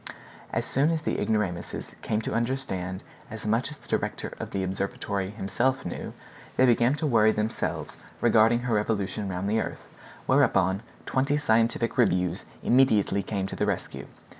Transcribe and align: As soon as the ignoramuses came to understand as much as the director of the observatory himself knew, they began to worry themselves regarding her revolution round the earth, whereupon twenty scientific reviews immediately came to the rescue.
As 0.51 0.65
soon 0.65 0.89
as 0.89 1.03
the 1.03 1.19
ignoramuses 1.19 1.95
came 2.01 2.23
to 2.23 2.33
understand 2.33 3.03
as 3.29 3.45
much 3.45 3.69
as 3.69 3.77
the 3.77 3.87
director 3.87 4.33
of 4.39 4.49
the 4.49 4.63
observatory 4.63 5.29
himself 5.29 5.85
knew, 5.85 6.13
they 6.57 6.65
began 6.65 6.95
to 6.95 7.05
worry 7.05 7.31
themselves 7.31 7.97
regarding 8.19 8.61
her 8.61 8.73
revolution 8.73 9.29
round 9.29 9.47
the 9.47 9.61
earth, 9.61 9.85
whereupon 10.25 10.81
twenty 11.05 11.37
scientific 11.37 11.99
reviews 11.99 12.47
immediately 12.63 13.21
came 13.21 13.45
to 13.45 13.55
the 13.55 13.67
rescue. 13.67 14.07